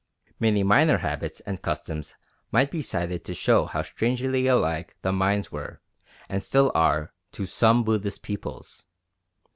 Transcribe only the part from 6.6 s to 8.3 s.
are, to some Buddhist